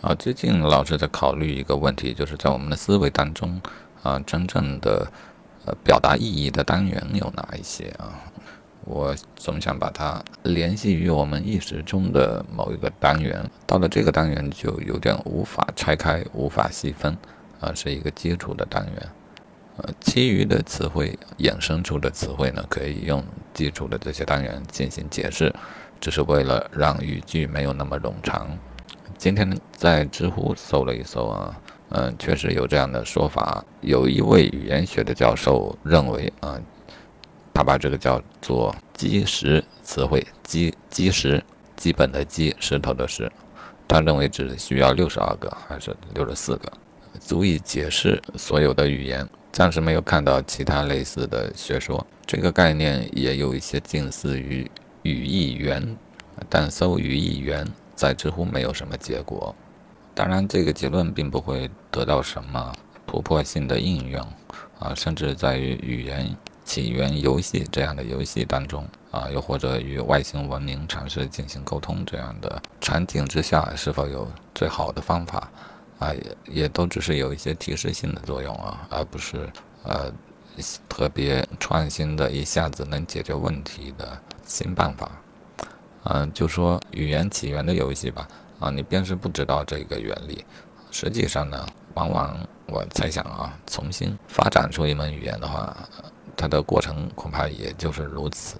[0.00, 3.60] 啊，最近老是在考虑一个问题，就是在我们的思维当中，
[4.04, 5.10] 啊，真正的
[5.64, 8.14] 呃表达意义的单元有哪一些啊？
[8.84, 17.16] 我总想把它联系于我们意识中的某一个单元，到了这个单元就有点无法拆开、无法细分，
[17.58, 19.08] 啊，是一个基础的单元。
[19.78, 23.22] 呃，其余的词汇衍生出的词汇呢，可以用
[23.52, 25.52] 基础的这些单元进行解释，
[26.00, 28.56] 只是为了让语句没有那么冗长。
[29.18, 33.64] 今天在知乎搜了一搜啊，嗯，确实有这样的说法。
[33.80, 36.56] 有一位语言学的教授认为啊，
[37.52, 41.42] 他把这个叫做基石词汇，基基石，
[41.76, 43.30] 基本的基，石头的石。
[43.88, 46.72] 他认为只需要六十二个还是六十四个，
[47.18, 49.28] 足以解释所有的语言。
[49.50, 52.06] 暂时没有看到其他类似的学说。
[52.24, 54.70] 这个概念也有一些近似于
[55.02, 55.96] 语义源，
[56.48, 57.66] 但搜语义源。
[57.98, 59.52] 在知乎没有什么结果，
[60.14, 62.72] 当然这个结论并不会得到什么
[63.04, 64.24] 突破性的应用
[64.78, 66.32] 啊，甚至在于语言
[66.64, 75.50] 起源游戏这样的游戏当中啊，又或者与外星文明尝试进行沟通这样的场景之下，是否有最好的方法
[75.98, 79.50] 啊，也也都只是有一些提示性的作用啊，而不是
[79.82, 80.12] 呃
[80.88, 85.10] 特别创新的一下子能解决问题的新办法。
[86.04, 88.26] 嗯，就说语言起源的游戏吧。
[88.60, 90.44] 啊，你便是不知道这个原理。
[90.90, 95.76] 实际上呢，往往我猜想啊，重新发展出一门语言的话，
[96.36, 98.56] 它的过程恐怕也就是如此。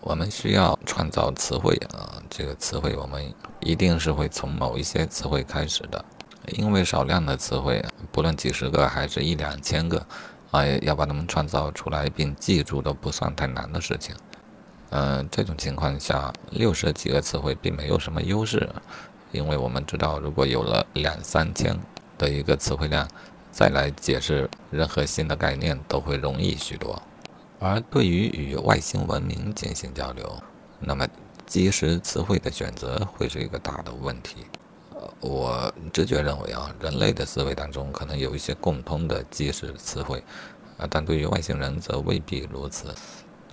[0.00, 6.04] 我们需要创造词汇啊，这个词汇我们一定是会从某一些词汇开始的，
[6.46, 10.06] 因为少量的词汇，不论几十个还是一两千个，
[10.52, 14.14] 啊，要把它们创造出来并记住都不算太难的事情。
[14.90, 18.68] 嗯，这种情况下，六十几个词汇并没有什么优势，
[19.32, 21.76] 因为我们知道，如果有了两三千
[22.16, 23.08] 的一个词汇量，
[23.50, 27.02] 再来解释任何新的概念都会容易许多。
[27.58, 30.40] 而对于与外星文明进行交流，
[30.78, 31.08] 那么
[31.46, 34.46] 基石词汇的选择会是一个大的问题。
[34.92, 40.22] 呃，我直觉认为啊，人类的思维当中可能有一些共通的基石词汇，
[40.76, 42.94] 啊，但对于外星人则未必如此。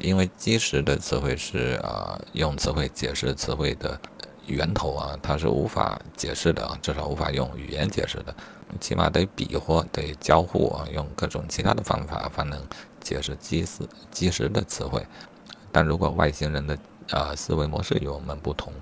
[0.02, 4.00] 因为基石的词汇是啊，用词汇解释词汇的
[4.48, 8.36] 源头啊，它是无法解释的啊，至少无法用语言解释的，
[8.80, 12.60] 起码得比划，得交互啊，用各种其他的方法方能
[13.00, 15.06] 解释基石基石的词汇。
[15.72, 16.78] 但如果外星人的
[17.12, 18.74] 啊思维模式与我们不同，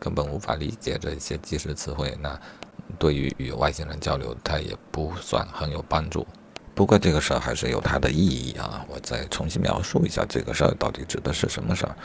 [0.00, 2.40] 根本无法理解这些基石词汇，那
[2.98, 6.26] 对于与外星人交流，它也不算很有帮助。
[6.76, 8.84] 不过这个事儿还是有它的意义啊！
[8.86, 11.96] 我再重新描述一下这个事儿到底指的是什么事儿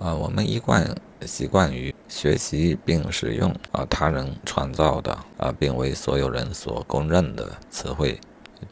[0.00, 0.12] 啊？
[0.12, 0.92] 我们一贯
[1.24, 8.20] 习惯于学习并使用啊他人创造的啊并为所有人所公认的词汇、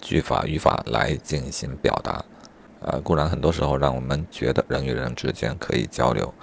[0.00, 2.24] 句法、语法来进行表达
[2.84, 2.98] 啊。
[3.04, 6.34] 固然很多时候让我们觉得人与人之间可以交流，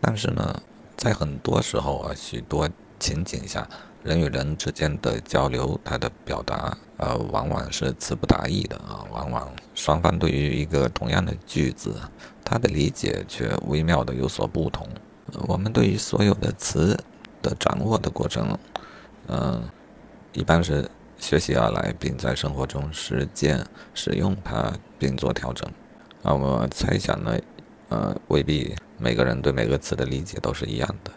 [0.00, 0.60] 但是呢，
[0.96, 2.68] 在很多时候啊许多
[3.02, 3.68] 情景下。
[4.04, 9.06] 人与人之间的交流，它的表达，呃，往往是词不达意的啊。
[9.12, 11.94] 往往双方对于一个同样的句子，
[12.44, 14.88] 它的理解却微妙的有所不同。
[15.46, 16.98] 我们对于所有的词
[17.40, 18.58] 的掌握的过程，
[19.28, 19.62] 嗯，
[20.32, 23.64] 一般是学习而来，并在生活中实践
[23.94, 25.70] 使用它，并做调整。
[26.24, 27.38] 啊，我猜想呢，
[27.90, 31.12] 呃，未必每个人对每个词的理解都是一样的。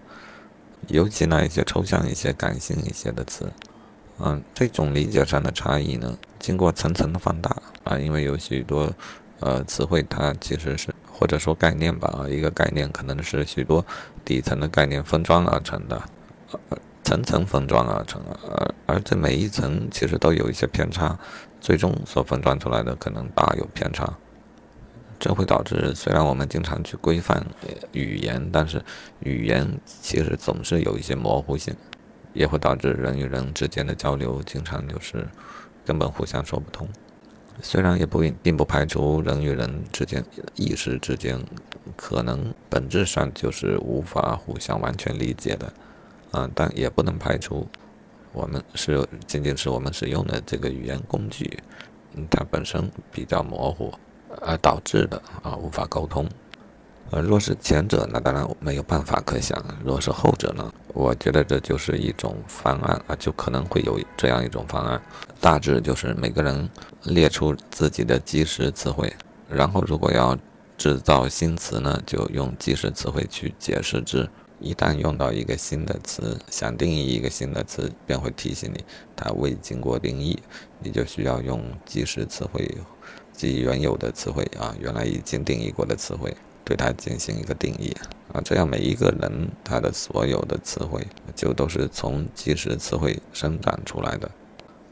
[0.88, 3.52] 尤其那一些抽象一些、感性一些的词，
[4.20, 8.92] 嗯，这种理解上的差异呢，经过层层的放大啊，因为有许多
[9.40, 13.86] 呃词汇，它其实是或者说概念吧啊，一个概念可能是许多
[14.24, 16.02] 底层的概念分装而成的，
[17.04, 21.18] 层层分装而成，而而这每一层其实都有一些偏差，
[21.60, 24.14] 最终所分装出来的可能大有偏差。
[25.26, 27.44] 这会导致，虽然我们经常去规范
[27.94, 28.80] 语言，但是
[29.22, 31.76] 语言其实总是有一些模糊性，
[32.32, 35.28] 也会导致人与人之间的交流经常就是
[35.84, 36.88] 根本互相说不通。
[37.60, 40.24] 虽然也不并不排除人与人之间
[40.54, 41.44] 意识之间
[41.96, 45.74] 可能本质上就是无法互相完全理解的，
[46.30, 47.68] 啊，但也不能排除
[48.32, 51.58] 我们是仅仅是我们使用的这个语言工具，
[52.30, 53.92] 它本身比较模糊。
[54.42, 56.28] 而导致的啊，无法沟通。
[57.12, 65.00] 呃，若是前者，那当然没有办法可想；若是后者呢，我觉得这就是一种方案啊，就可能会有这样一种方案。
[65.40, 66.68] 大致就是每个人
[67.04, 69.14] 列出自己的基石词汇，
[69.48, 70.36] 然后如果要
[70.78, 74.28] 制造新词呢，就用基石词汇去解释之，
[74.60, 78.84] 一旦用到一个新的词，想定义一个新的词，便会提醒你
[79.16, 80.42] 它未经过定义，
[80.80, 82.68] 你就需要用即时词汇，
[83.36, 87.96] 即原有的词汇啊，原来已经定义过的词汇，对它进行一个定义
[88.32, 91.06] 啊，这样每一个人他的所有的词汇
[91.36, 94.30] 就都是从即时词汇生长出来的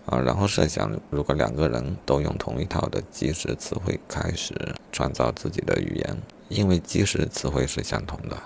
[0.05, 0.19] 啊。
[0.19, 4.53] 然后设想，如果两个人都用同一套的即时词汇开始
[4.91, 6.17] 创造自己的语言，
[6.49, 8.37] 因为即时词汇是相同的。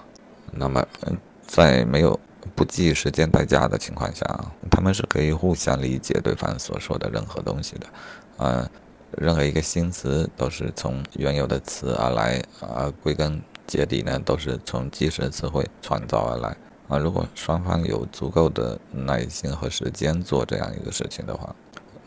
[0.52, 0.86] 那么，
[1.46, 2.18] 在没有
[2.56, 4.26] 不计时间代价的情况下，
[4.72, 7.88] 他们是可以互相理解对方所说的任何东西的。
[8.38, 8.70] 啊，
[9.12, 16.56] 任何一个新词都是从原有的词而来，而归根结底呢，都是从即时词汇创造而来。
[16.88, 21.54] 啊，如果双方有足够的耐心和时间做这样一个事情的话，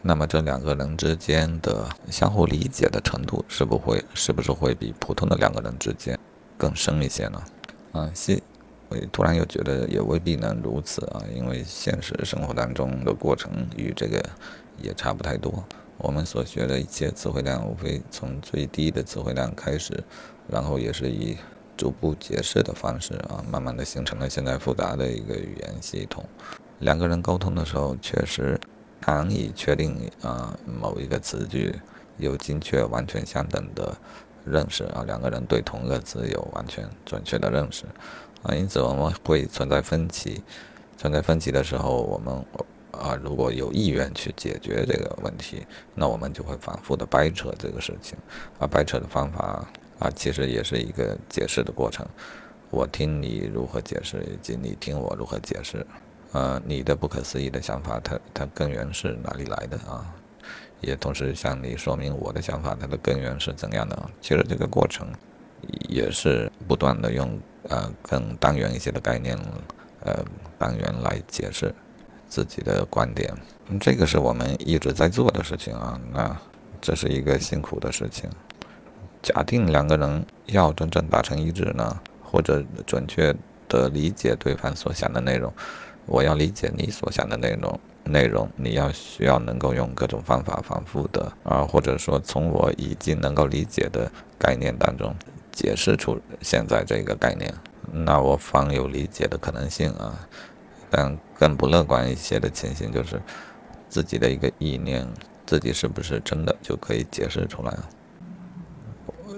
[0.03, 6.19] 那么这两个人之间的相互理解的程度，是不会是不是会比普通的两个人之间
[6.57, 7.43] 更深一些呢？
[7.93, 8.41] 啊，现
[8.89, 14.25] 我突然又觉得也未必能如此啊，因为现实生活当中的过程与这个
[14.81, 15.63] 也差不太多。
[16.03, 20.03] 我们所学的一切词汇量，无非从最低的词汇量开始，
[20.49, 21.37] 然后也是以
[21.77, 26.25] 逐步解释的方式啊，慢慢的形成了现在复杂的一个语言系统。
[26.79, 28.59] 两个人沟通的时候，确实
[29.07, 31.75] 难以确定啊某一个词句
[32.19, 33.97] 有精确完全相等的。
[34.47, 37.85] 认识啊，两个人对同个词有完全准确的认识
[38.43, 40.43] 啊，因此我们会存在分歧。
[40.97, 42.43] 存在分歧的时候，我们
[42.93, 48.19] 啊如果有意愿去解决这个问题，那我们就会反复的掰扯这个事情。
[48.59, 49.65] 啊，掰扯的方法
[49.99, 52.07] 啊，其实也是一个解释的过程。
[52.71, 55.87] 我听你如何解释，以及你听我如何解释。
[56.33, 60.15] 呃，你的不可思议的想法，它它根源是哪里来的啊？
[60.81, 64.11] 也同时向你说明我的想法，它的根源是怎样的。
[64.21, 65.07] 其实这个过程
[65.89, 67.39] 也是不断的用
[67.69, 69.37] 呃更单元一些的概念，
[70.05, 70.25] 呃
[70.57, 71.75] 单元来解释
[72.31, 73.31] 自己的观点。
[73.79, 76.01] 这个是我们一直在做的事情啊。
[76.15, 76.35] 那
[76.81, 78.31] 这是一个辛苦的事情。
[79.21, 83.35] 假定两个人要真正达成一致呢，或者准确
[83.69, 85.53] 的理解对方所想的内容，
[86.07, 87.79] 我要理解你所想的内容。
[88.05, 95.15] 内容你要需要能够用各种方法反复的啊，或者说从我已经能够理解的概念当中
[95.53, 97.55] 解释出现在这个概念，
[97.93, 100.19] 那我方有理解的可能性啊。
[100.91, 103.23] 但更不乐观一些的情形就是
[103.89, 105.07] 自己的一个意念，
[105.47, 107.75] 自己是不是真的就可以解释出来？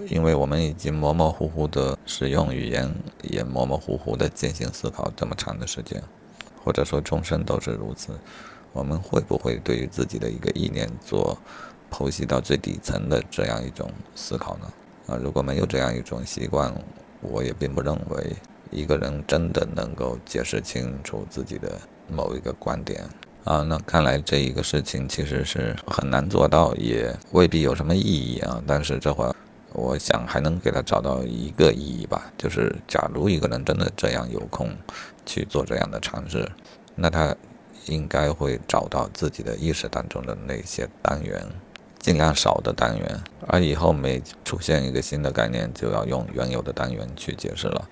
[0.09, 6.03] 因为我们已经模模糊糊的使用语言，也模模糊糊的进行思考这么长的时间，
[6.65, 8.19] 或者说终身都是如此。
[8.73, 11.39] 我们会不会对于自己的一个意念做
[11.91, 14.73] 剖析到最底层的这样一种思考呢？
[15.07, 16.75] 啊，如果没有这样一种习惯，
[17.21, 18.37] 我也并不认为
[18.73, 21.79] 一个人真的能够解释清楚自己的
[22.09, 23.05] 某一个观点。
[23.45, 28.63] 啊，那看来这一个事情其实是很难做到，也未必有什么意义啊。
[28.67, 29.35] 但是这会儿，
[29.73, 34.69] 我想还能给他找到一个意义吧，就是假如一个人真的这样有空
[35.25, 36.51] 去做这样的尝试，
[36.97, 37.37] 那他。
[37.87, 41.45] 应该会找到自己的意识当中的那些单元，
[41.99, 47.89] 尽量少的单元，而以后每出现一个新的概念，就要用原有的单元去解释了。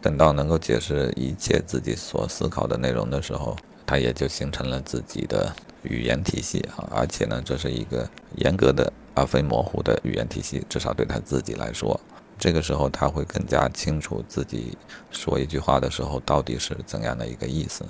[0.00, 3.56] 等到能够解释一切自己所思考的内容的时候，
[3.86, 6.86] 他也就形成了自己的语言体系啊！
[6.90, 11.98] 而且呢，这是一个严格的而非模糊的语言体系，至少对他自己来说，
[12.38, 14.78] 这个时候他会更加清楚自己
[15.10, 17.84] 说一句话的时候到底是怎样的一个意思。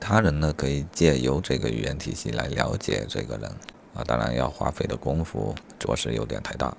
[0.00, 3.50] 他人呢，可以借由这个语言体系来了解这个人
[3.94, 6.76] 啊，当然要花费的功夫着实有点太大，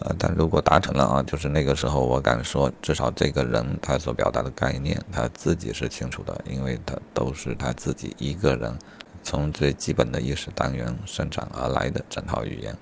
[0.00, 8.74] 呃，但如果达成了啊，就是那个时候我敢说，至少这个人他所表达的概念他自己是清楚的，因为他都是他自己一个人
[9.22, 12.74] 从最基本的意识单元生长而来的整套语言，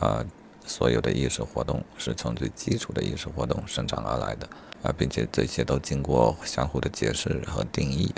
[0.00, 0.22] 啊，
[0.66, 4.46] 所有的意识活动是从最基础的意识活动生长而来的
[4.82, 8.14] 啊，并且这些都经过相互的解释和定义。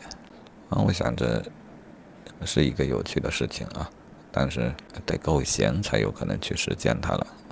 [0.69, 1.41] 啊，我想着
[2.45, 3.89] 是一个有趣的事情啊，
[4.33, 4.75] 但是
[5.07, 7.27] 得够闲才有可能去实践它了。